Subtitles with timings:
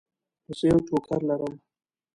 [0.57, 1.55] زه یو ټوکر لرم.